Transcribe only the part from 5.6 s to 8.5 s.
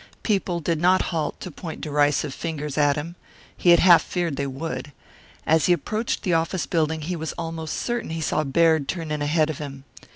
he approached the office building he was almost certain he saw